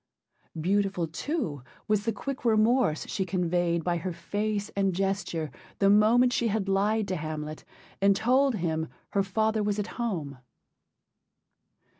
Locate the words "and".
4.69-4.95, 8.01-8.15